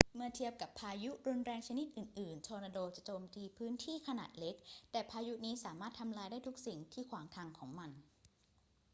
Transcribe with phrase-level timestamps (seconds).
[0.15, 4.55] เมื่อเทียบกับพายุรุนแรงชนิดอื่น ๆ ทอร์นาโดจะโจมตีพื้นที่ขนาดเล็ก
[4.91, 7.91] แต่พายุนี้สามารถทำลายได้ทุกสิ่งที่ขวางทางของมัน